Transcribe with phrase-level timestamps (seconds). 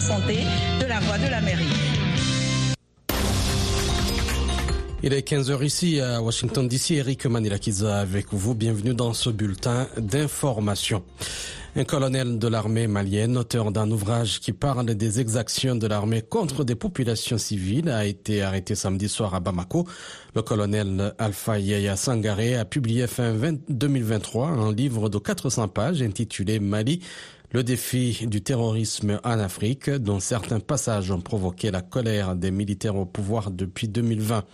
[0.00, 0.38] santé
[0.80, 1.64] de la voie de la mairie.
[5.02, 6.92] Il est 15h ici à Washington DC.
[6.92, 8.54] Eric Manilakiza avec vous.
[8.54, 11.02] Bienvenue dans ce bulletin d'information.
[11.76, 16.64] Un colonel de l'armée malienne, auteur d'un ouvrage qui parle des exactions de l'armée contre
[16.64, 19.86] des populations civiles, a été arrêté samedi soir à Bamako.
[20.34, 23.32] Le colonel Alpha Yaya Sangaré a publié fin
[23.68, 27.00] 2023 un livre de 400 pages intitulé Mali,
[27.52, 32.96] le défi du terrorisme en Afrique, dont certains passages ont provoqué la colère des militaires
[32.96, 34.44] au pouvoir depuis 2020.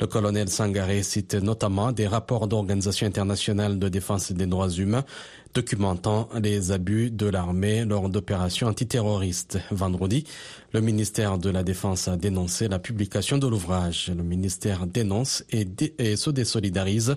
[0.00, 5.04] Le colonel Sangaré cite notamment des rapports d'organisations internationales de défense des droits humains
[5.54, 9.58] documentant les abus de l'armée lors d'opérations antiterroristes.
[9.72, 10.24] Vendredi,
[10.72, 14.12] le ministère de la Défense a dénoncé la publication de l'ouvrage.
[14.14, 15.66] Le ministère dénonce et,
[15.98, 17.16] et se désolidarise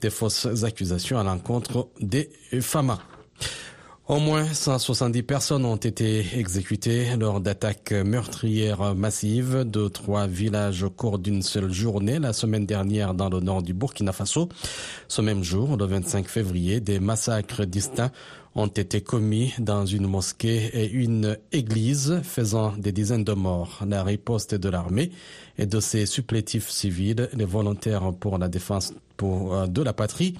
[0.00, 2.98] des fausses accusations à l'encontre des FAMA.
[4.08, 10.88] Au moins 170 personnes ont été exécutées lors d'attaques meurtrières massives de trois villages au
[10.88, 14.48] cours d'une seule journée la semaine dernière dans le nord du Burkina Faso.
[15.08, 18.10] Ce même jour, le 25 février, des massacres distincts
[18.58, 23.84] ont été commis dans une mosquée et une église, faisant des dizaines de morts.
[23.86, 25.12] La riposte de l'armée
[25.58, 30.34] et de ses supplétifs civils, les volontaires pour la défense de la patrie,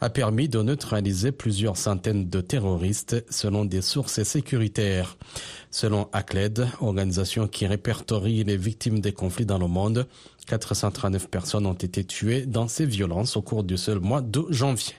[0.00, 5.18] a permis de neutraliser plusieurs centaines de terroristes selon des sources sécuritaires.
[5.70, 10.06] Selon ACLED, organisation qui répertorie les victimes des conflits dans le monde,
[10.46, 14.94] 439 personnes ont été tuées dans ces violences au cours du seul mois de janvier.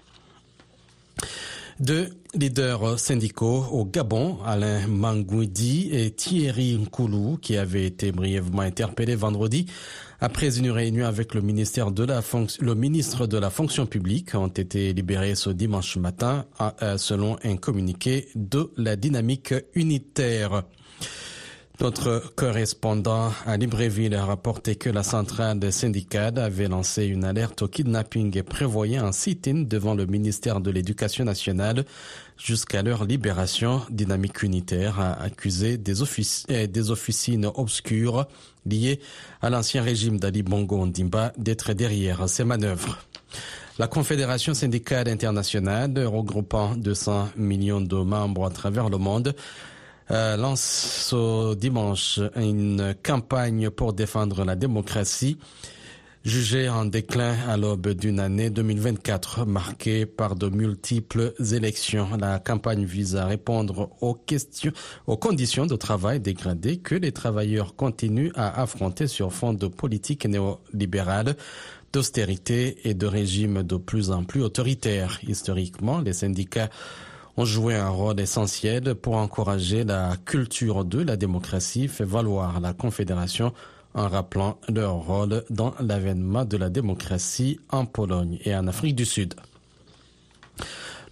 [1.79, 9.15] Deux leaders syndicaux au Gabon, Alain Mangouidi et Thierry Nkoulou, qui avaient été brièvement interpellés
[9.15, 9.65] vendredi
[10.19, 12.21] après une réunion avec le ministère de la
[12.59, 16.45] le ministre de la fonction publique, ont été libérés ce dimanche matin,
[16.97, 20.63] selon un communiqué de la dynamique unitaire.
[21.81, 27.61] Notre correspondant à Libreville a rapporté que la centrale des syndicats avait lancé une alerte
[27.61, 31.85] au kidnapping et prévoyait un sit-in devant le ministère de l'Éducation nationale
[32.37, 33.81] jusqu'à leur libération.
[33.89, 36.03] Dynamique unitaire a accusé des,
[36.49, 38.27] eh, des officines obscures
[38.65, 38.99] liées
[39.41, 42.97] à l'ancien régime d'Ali Bongo Ondimba d'être derrière ces manœuvres.
[43.77, 49.33] La Confédération syndicale internationale, regroupant 200 millions de membres à travers le monde,
[50.11, 55.37] euh, lance ce dimanche une campagne pour défendre la démocratie
[56.25, 62.09] jugée en déclin à l'aube d'une année 2024 marquée par de multiples élections.
[62.19, 64.71] La campagne vise à répondre aux questions,
[65.07, 70.25] aux conditions de travail dégradées que les travailleurs continuent à affronter sur fond de politique
[70.25, 71.35] néolibérale
[71.93, 75.19] d'austérité et de régimes de plus en plus autoritaires.
[75.27, 76.69] Historiquement, les syndicats
[77.39, 82.73] ont joué un rôle essentiel pour encourager la culture de la démocratie, fait valoir la
[82.73, 83.53] Confédération
[83.93, 89.05] en rappelant leur rôle dans l'avènement de la démocratie en Pologne et en Afrique du
[89.05, 89.35] Sud.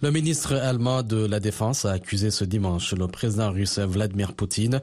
[0.02, 4.82] Le ministre allemand de la Défense a accusé ce dimanche le président russe Vladimir Poutine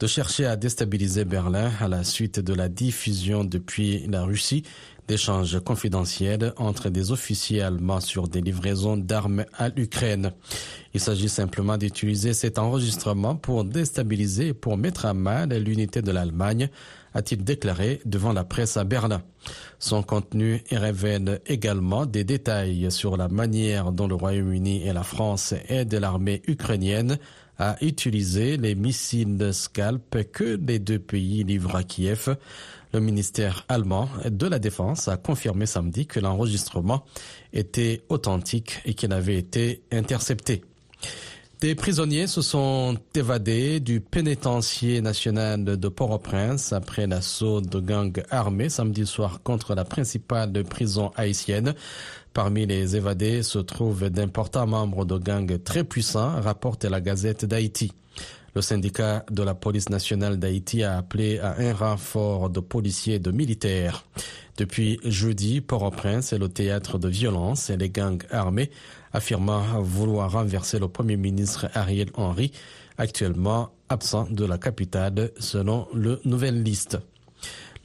[0.00, 4.62] de chercher à déstabiliser Berlin à la suite de la diffusion depuis la Russie
[5.08, 10.32] d'échanges confidentiels entre des officiers allemands sur des livraisons d'armes à l'Ukraine.
[10.94, 16.10] Il s'agit simplement d'utiliser cet enregistrement pour déstabiliser et pour mettre à mal l'unité de
[16.10, 16.68] l'Allemagne,
[17.14, 19.22] a-t-il déclaré devant la presse à Berlin.
[19.78, 25.54] Son contenu révèle également des détails sur la manière dont le Royaume-Uni et la France
[25.68, 27.18] aident l'armée ukrainienne
[27.58, 32.36] à utiliser les missiles Scalp que les deux pays livrent à Kiev.
[32.92, 37.04] Le ministère allemand de la Défense a confirmé samedi que l'enregistrement
[37.52, 40.62] était authentique et qu'il avait été intercepté.
[41.60, 48.68] Des prisonniers se sont évadés du pénitencier national de Port-au-Prince après l'assaut de gangs armés
[48.68, 51.74] samedi soir contre la principale prison haïtienne.
[52.36, 57.92] Parmi les évadés se trouvent d'importants membres de gangs très puissants, rapporte la Gazette d'Haïti.
[58.54, 63.18] Le syndicat de la police nationale d'Haïti a appelé à un renfort de policiers et
[63.18, 64.04] de militaires.
[64.58, 68.70] Depuis jeudi, Port-au-Prince est le théâtre de violence et les gangs armés
[69.14, 72.52] affirmant vouloir renverser le premier ministre Ariel Henry,
[72.98, 76.98] actuellement absent de la capitale selon le nouvelle liste.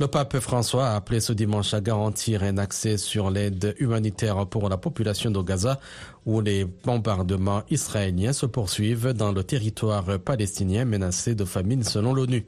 [0.02, 4.68] Le pape François a appelé ce dimanche à garantir un accès sur l'aide humanitaire pour
[4.68, 5.80] la population de Gaza,
[6.26, 12.48] où les bombardements israéliens se poursuivent dans le territoire palestinien menacé de famine selon l'ONU.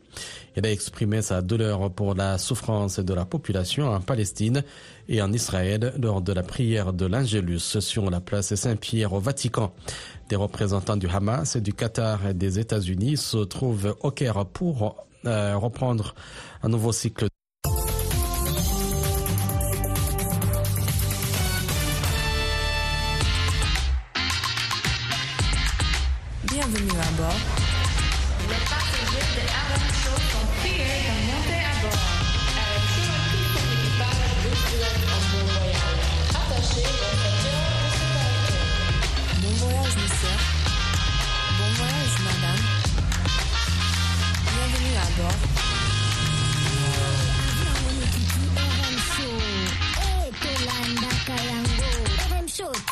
[0.58, 4.64] Il a exprimé sa douleur pour la souffrance de la population en Palestine
[5.08, 9.72] et en Israël lors de la prière de l'Angélus sur la place Saint-Pierre au Vatican.
[10.28, 15.56] Des représentants du Hamas, du Qatar et des États-Unis se trouvent au Caire pour euh,
[15.56, 16.16] reprendre
[16.64, 17.28] un nouveau cycle.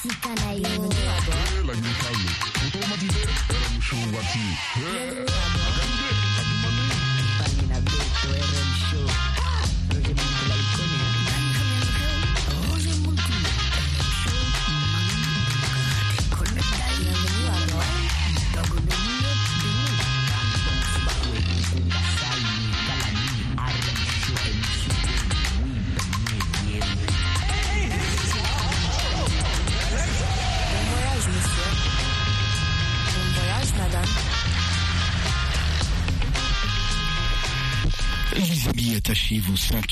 [0.02, 0.90] つかないように。
[0.90, 2.26] Like you tell me.
[2.58, 4.36] お友達で、やらむ正月。
[4.40, 5.26] へえ。
[5.26, 5.32] あ
[5.80, 6.31] かんで。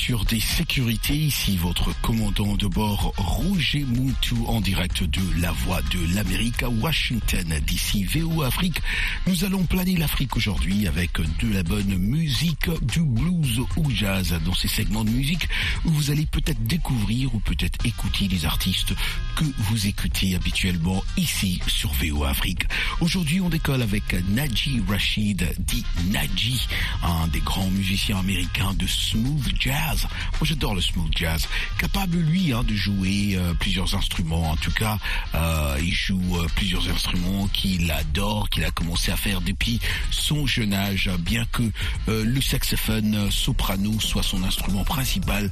[0.00, 1.16] Vos ceintures des sécurités.
[1.16, 6.68] Ici votre commandant de bord, Roger Moutou, en direct de la Voix de l'Amérique à
[6.68, 8.80] Washington, d'ici VO Afrique.
[9.26, 14.54] Nous allons planer l'Afrique aujourd'hui avec de la bonne musique, du blues au jazz dans
[14.54, 15.48] ces segments de musique
[15.84, 18.94] où vous allez peut-être découvrir ou peut-être écouter des artistes
[19.36, 22.64] que vous écoutez habituellement ici sur VO Afrique.
[23.00, 26.66] Aujourd'hui, on décolle avec Naji Rashid, dit Naji,
[27.02, 29.89] un des grands musiciens américains de smooth jazz.
[29.92, 31.46] Moi, j'adore le smooth jazz.
[31.78, 34.50] Capable, lui, hein, de jouer euh, plusieurs instruments.
[34.50, 34.98] En tout cas,
[35.34, 40.46] euh, il joue euh, plusieurs instruments qu'il adore, qu'il a commencé à faire depuis son
[40.46, 41.10] jeune âge.
[41.20, 41.62] Bien que
[42.08, 45.50] le saxophone soprano soit son instrument principal,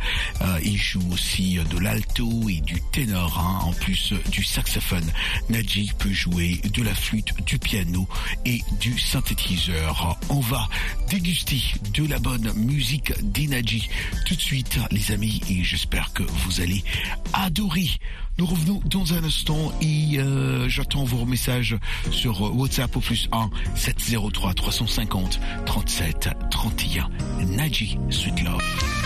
[0.62, 5.10] il joue aussi de l'alto et du ténor, hein, en plus du saxophone.
[5.48, 8.08] Naji peut jouer de la flûte, du piano
[8.44, 10.18] et du synthétiseur.
[10.28, 10.68] On va
[11.10, 11.62] déguster
[11.94, 13.88] de la bonne musique d'Enaji
[14.28, 16.84] tout de suite, les amis, et j'espère que vous allez
[17.32, 17.88] adorer.
[18.36, 21.78] Nous revenons dans un instant et euh, j'attends vos messages
[22.10, 27.08] sur WhatsApp au plus 1 703 350 37 31.
[27.46, 28.97] Naji, Sweet Love.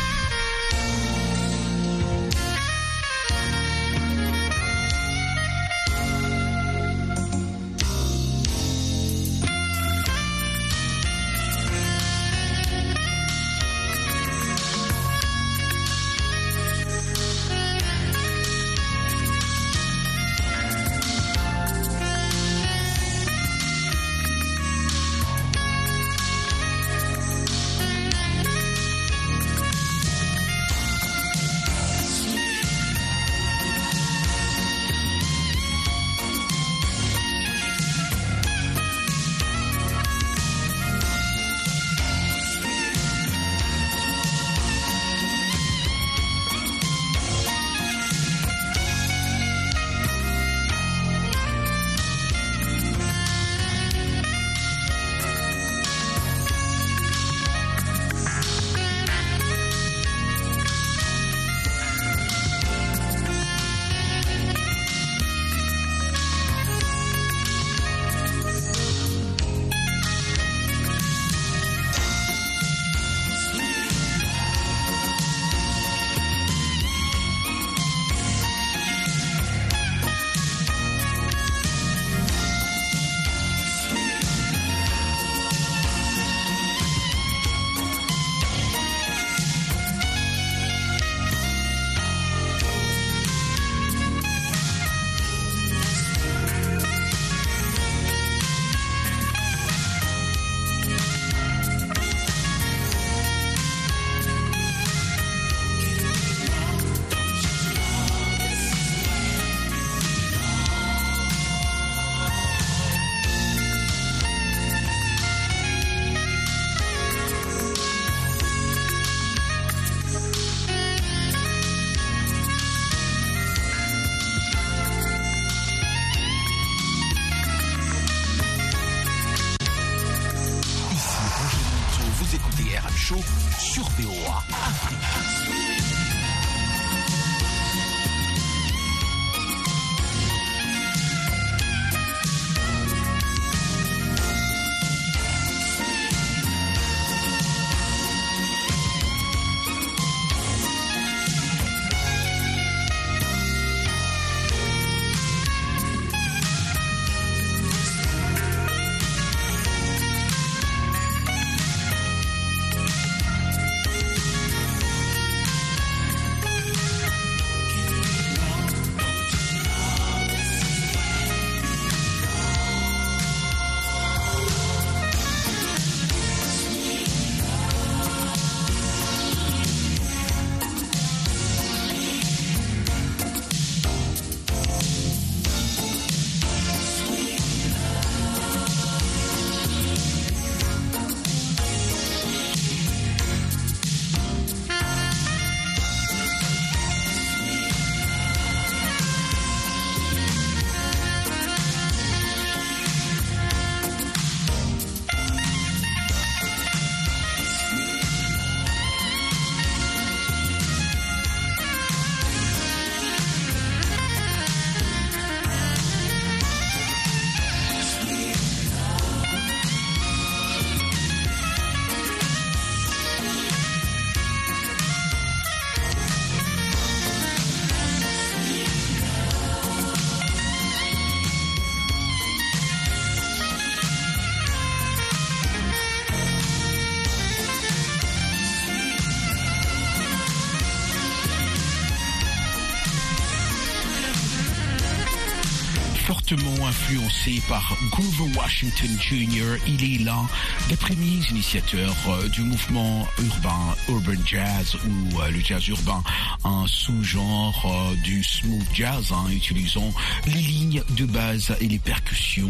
[246.72, 249.58] Influencé par Grover Washington Jr.
[249.66, 250.26] Il est l'un
[250.70, 256.02] des premiers initiateurs euh, du mouvement urbain, urban jazz ou euh, le jazz urbain,
[256.44, 259.92] un sous-genre euh, du smooth jazz, hein, utilisant
[260.26, 262.48] les lignes de base et les percussions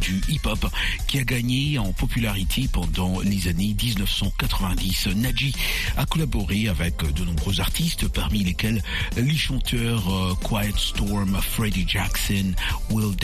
[0.00, 0.64] du hip-hop
[1.08, 5.08] qui a gagné en popularité pendant les années 1990.
[5.16, 5.52] Naji
[5.96, 8.82] a collaboré avec de nombreux artistes, parmi lesquels
[9.16, 12.54] les chanteurs Quiet Storm, Freddie Jackson,
[12.90, 13.16] Will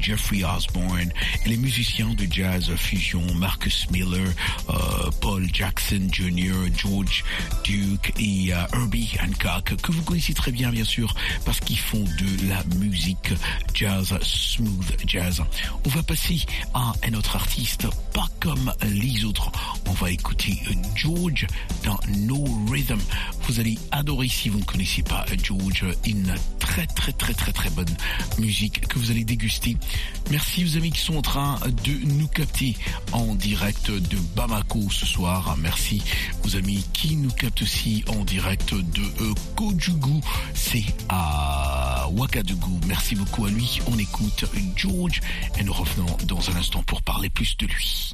[0.00, 1.12] Jeffrey Osborne,
[1.44, 4.26] et les musiciens de jazz fusion Marcus Miller,
[4.70, 7.22] euh, Paul Jackson Jr., George
[7.62, 12.02] Duke et euh, Herbie Hancock, que vous connaissez très bien bien sûr, parce qu'ils font
[12.02, 13.34] de la musique
[13.74, 15.42] jazz, smooth jazz.
[15.84, 16.40] On va passer
[16.72, 19.52] à un autre artiste, pas comme les autres.
[19.86, 20.58] On va écouter
[20.94, 21.46] George
[21.84, 23.00] dans No Rhythm.
[23.46, 27.70] Vous allez adorer si vous ne connaissez pas George, une très très très très très
[27.70, 27.94] bonne
[28.38, 29.24] musique que vous allez
[30.30, 32.76] Merci aux amis qui sont en train de nous capter
[33.12, 35.56] en direct de Bamako ce soir.
[35.58, 36.00] Merci
[36.44, 40.20] aux amis qui nous captent aussi en direct de euh, Kojugu.
[40.54, 42.80] C'est à Ouagadougou.
[42.86, 43.80] Merci beaucoup à lui.
[43.88, 44.44] On écoute
[44.76, 45.20] George
[45.58, 48.12] et nous revenons dans un instant pour parler plus de lui.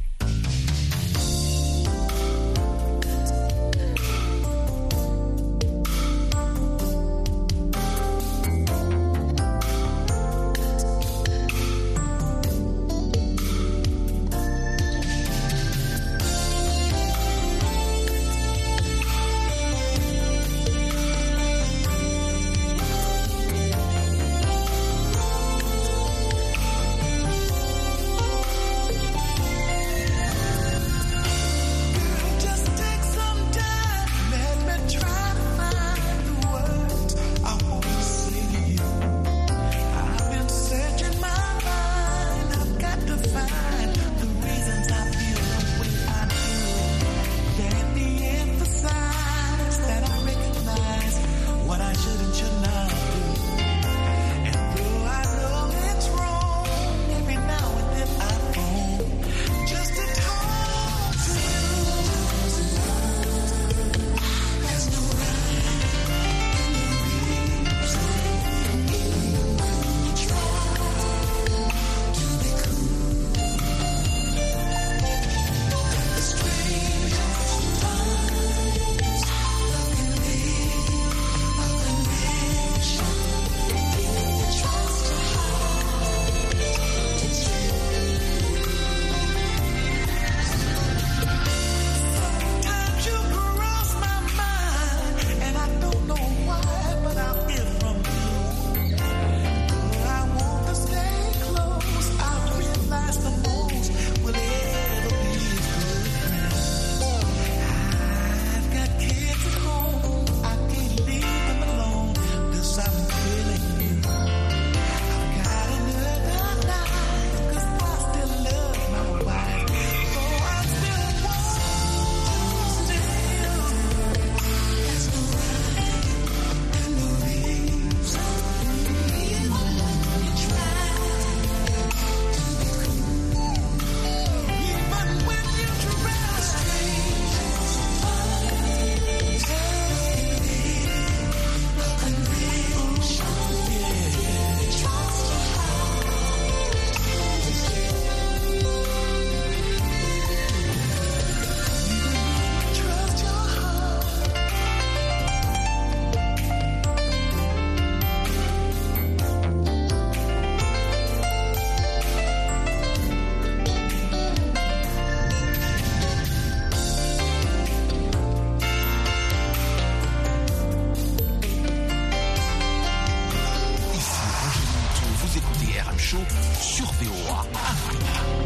[177.54, 178.37] Ah, ah, ah.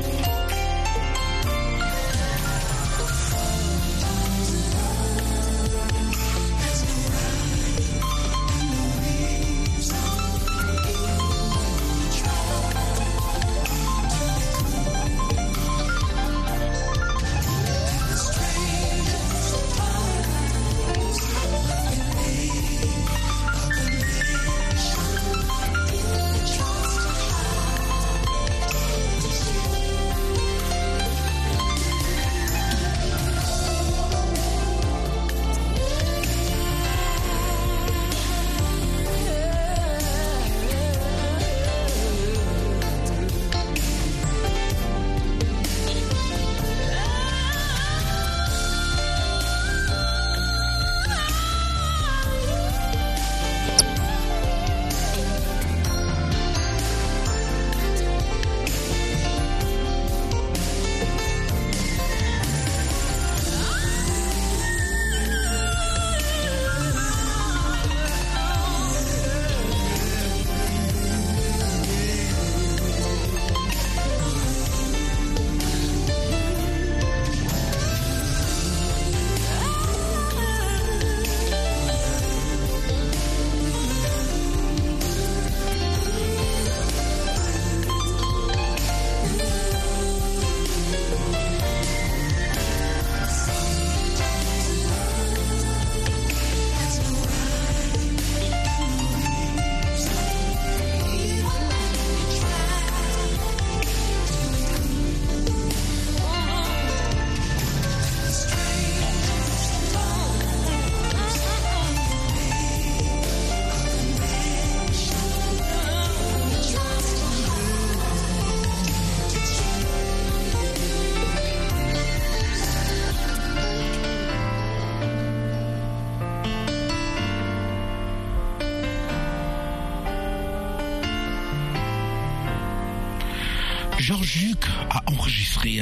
[134.33, 134.72] Georges Luc.
[134.72, 134.72] a enregistré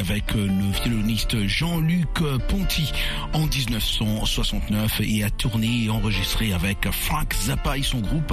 [0.01, 2.09] avec euh, le violoniste Jean-Luc
[2.49, 2.91] Ponty
[3.35, 8.33] en 1969 et a tourné et enregistré avec Frank Zappa et son groupe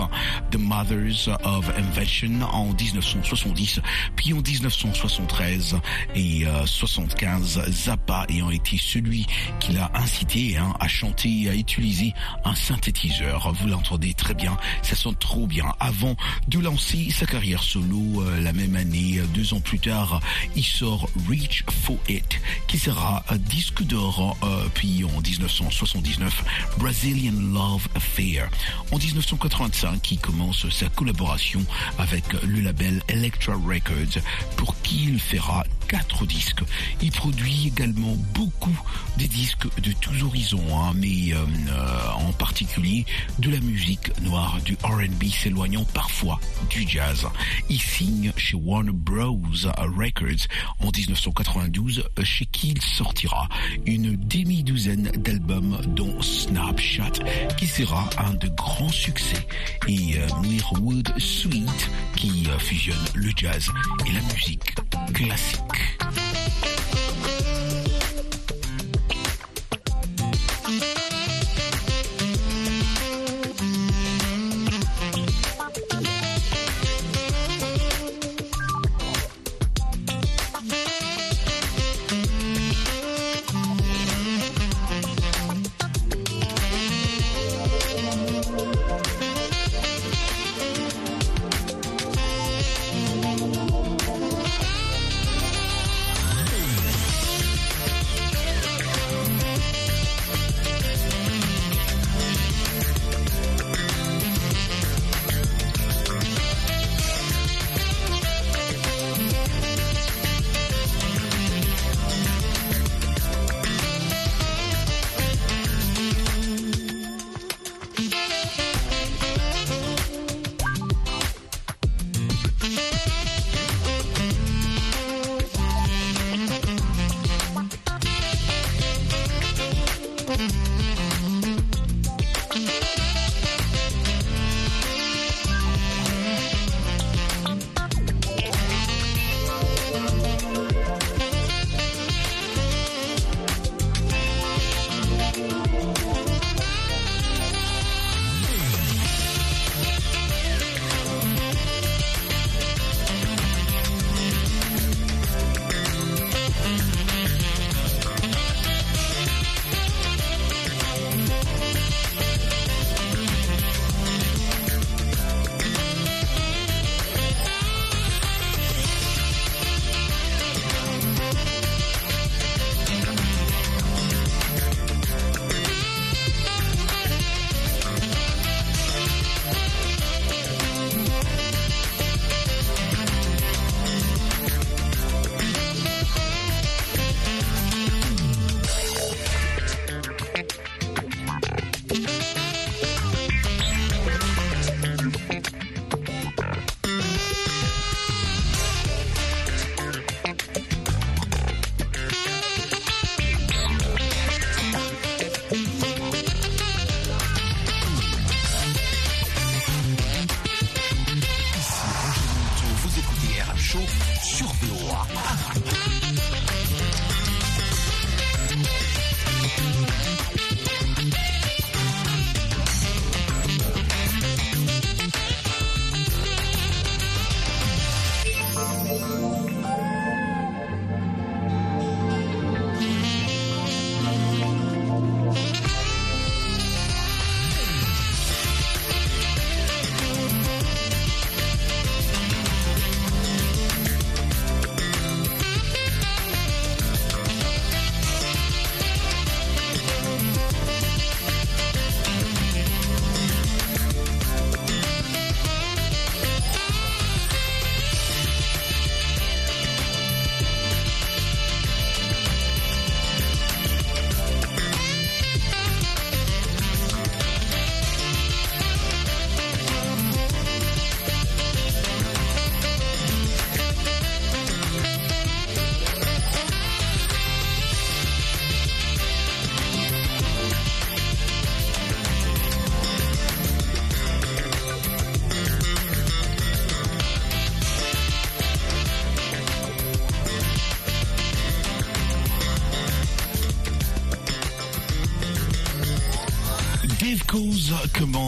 [0.52, 3.82] The Mothers of Invention en 1970,
[4.16, 5.78] puis en 1973
[6.16, 9.26] et euh, 75, Zappa ayant été celui
[9.60, 12.14] qui l'a incité hein, à chanter et à utiliser
[12.46, 13.52] un synthétiseur.
[13.54, 15.66] Vous l'entendez très bien, ça sonne trop bien.
[15.80, 16.16] Avant
[16.48, 20.20] de lancer sa carrière solo euh, la même année, euh, deux ans plus tard,
[20.56, 26.44] il sort Reach for It, qui sera disque d'or, euh, puis en 1979,
[26.78, 28.50] Brazilian Love Affair.
[28.92, 31.62] En 1985, il commence sa collaboration
[31.98, 34.22] avec le label Electra Records,
[34.56, 36.64] pour qui il fera quatre disques.
[37.02, 38.78] Il produit également beaucoup
[39.18, 43.06] des disques de tous horizons, hein, mais euh, euh, en particulier
[43.40, 47.28] de la musique noire, du R&B s'éloignant parfois du jazz.
[47.70, 49.38] Il signe chez Warner Bros.
[49.78, 50.48] Records
[50.80, 53.48] en 1992, chez qui il sortira
[53.86, 57.24] une demi-douzaine d'albums dont Snapshot,
[57.58, 59.48] qui sera un de grands succès,
[59.88, 60.28] et euh,
[61.18, 63.70] Suite, qui euh, fusionne le jazz
[64.06, 64.76] et la musique
[65.14, 65.77] classique.
[65.80, 66.27] I Bye.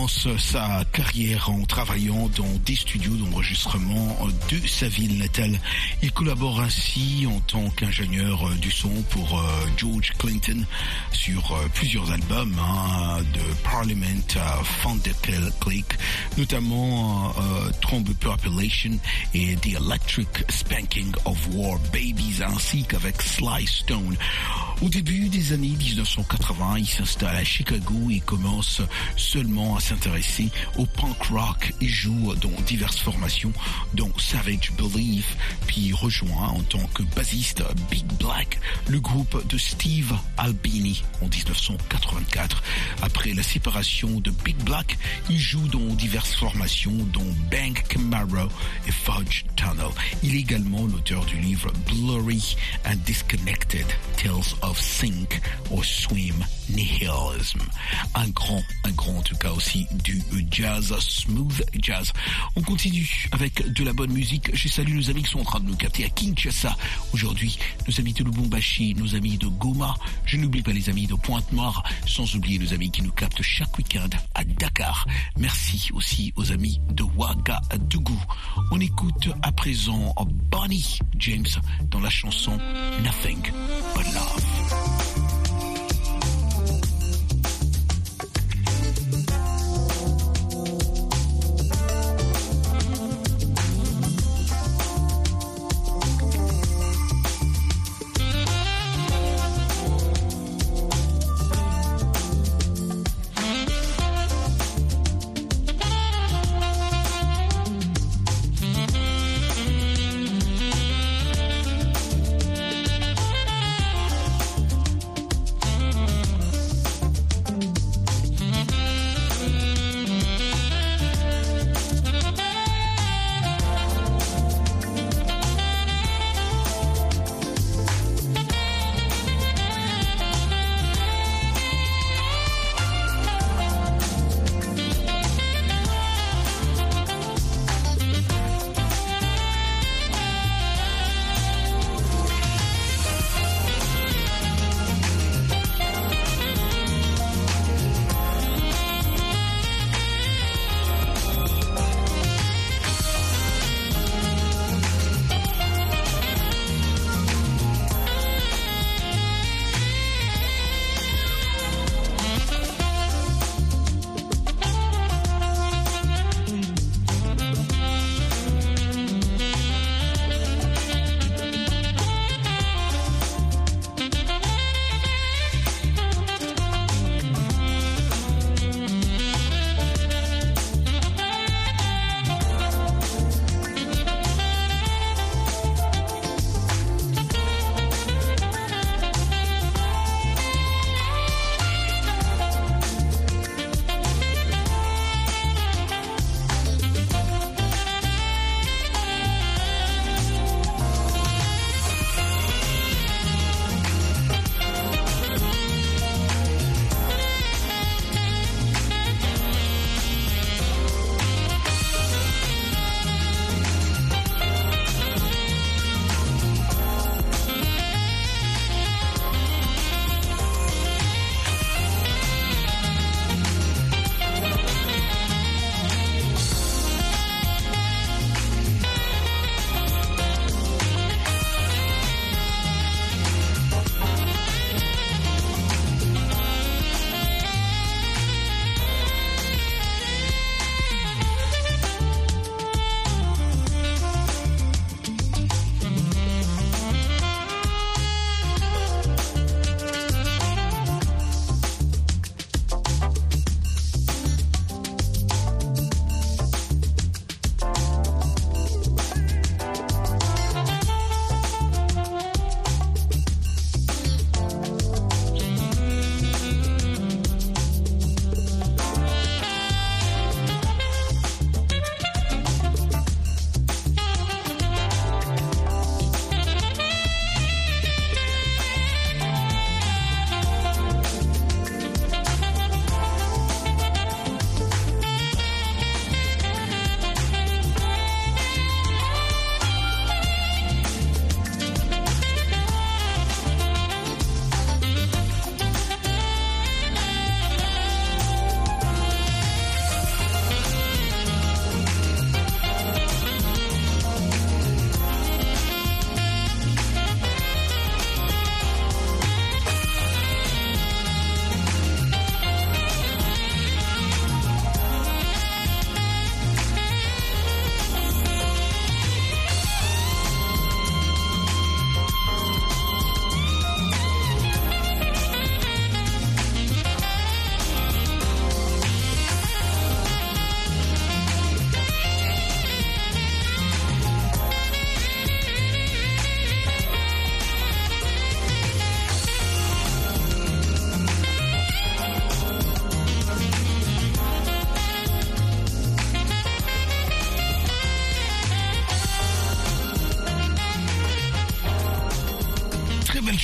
[0.07, 4.17] Sa carrière en travaillant dans des studios d'enregistrement
[4.49, 5.59] de sa ville natale.
[6.01, 9.43] Il collabore ainsi en tant qu'ingénieur du son pour euh,
[9.77, 10.65] George Clinton
[11.11, 14.61] sur euh, plusieurs albums hein, de Parliament à
[15.59, 15.85] Click,
[16.37, 18.91] notamment euh, Trombe Population
[19.33, 24.15] et The Electric Spanking of War Babies ainsi qu'avec Sly Stone.
[24.81, 28.81] Au début des années 1980, il s'installe à Chicago et commence
[29.17, 33.51] seulement à s'intéresser au punk rock et joue dans diverses formations,
[33.95, 40.13] dont Savage Belief, puis rejoint en tant que bassiste Big Black le groupe de Steve
[40.37, 42.61] Albini en 1984.
[43.01, 44.97] Après la séparation de Big Black,
[45.29, 48.47] il joue dans diverses formations, dont Bank Camaro
[48.87, 49.87] et Fudge Tunnel.
[50.21, 56.35] Il est également l'auteur du livre Blurry and Disconnected Tales of Sink or Swim
[56.69, 57.61] Nihilism.
[58.13, 62.13] Un grand, un grand en tout cas aussi du jazz, smooth jazz.
[62.55, 64.49] On continue avec de la bonne musique.
[64.55, 66.75] Je salue nos amis qui sont en train de nous capter à Kinshasa.
[67.13, 69.95] Aujourd'hui, nos amis de Lubumbashi, nos amis de Goma.
[70.25, 73.77] Je n'oublie pas les amis de Pointe-Noire, sans oublier nos amis qui nous captent chaque
[73.77, 75.05] week-end à Dakar.
[75.37, 78.19] Merci aussi aux amis de Ouagadougou.
[78.71, 80.13] On écoute à présent
[80.51, 81.45] Bonnie James
[81.89, 82.57] dans la chanson
[83.03, 83.41] Nothing
[83.95, 84.78] But Love.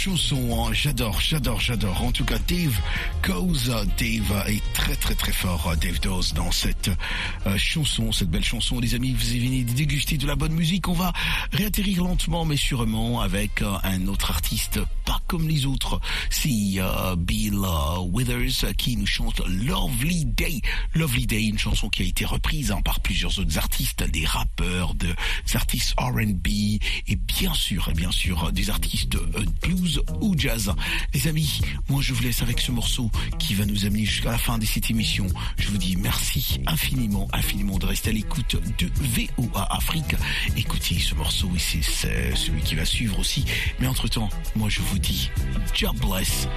[0.06, 0.72] Chanson, hein.
[0.72, 2.04] j'adore, j'adore, j'adore.
[2.04, 2.80] En tout cas, Dave
[3.24, 6.92] Cause, Dave est très très très fort, Dave Dose, dans cette
[7.48, 8.80] euh, chanson, cette belle chanson.
[8.80, 10.88] Les amis, vous venez de déguster de la bonne musique.
[10.90, 11.12] On va
[11.52, 16.00] réatterrir lentement mais sûrement avec euh, un autre artiste, pas comme les autres.
[16.30, 17.58] C'est euh, Bill
[18.12, 20.62] Withers qui nous chante Lovely Day.
[20.94, 24.94] Lovely Day, une chanson qui a été reprise hein, par plusieurs autres artistes, des rappeurs,
[24.94, 25.16] des
[25.56, 26.48] artistes R&B
[27.08, 29.46] et bien sûr, bien sûr, des artistes euh,
[30.22, 30.74] ou jazz.
[31.14, 34.38] Les amis, moi je vous laisse avec ce morceau qui va nous amener jusqu'à la
[34.38, 35.28] fin de cette émission.
[35.58, 40.16] Je vous dis merci infiniment, infiniment de rester à l'écoute de VOA Afrique.
[40.58, 43.46] Écoutez ce morceau ici, c'est celui qui va suivre aussi.
[43.80, 45.30] Mais entre-temps, moi je vous dis,
[45.74, 46.48] job bless.